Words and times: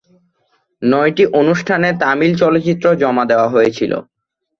নয়টি 0.81 1.23
অনুষ্ঠানে 1.39 1.89
তামিল 2.01 2.31
চলচ্চিত্র 2.41 2.85
জমা 3.01 3.23
দেওয়া 3.31 3.47
হয়েছিল। 3.49 3.91